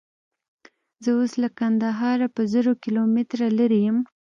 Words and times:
زه 1.03 1.09
اوس 1.17 1.31
له 1.41 1.49
کندهاره 1.59 2.27
په 2.35 2.41
زرو 2.53 2.71
کیلومتره 2.83 3.45
لیرې 3.57 3.79
یم. 3.87 3.97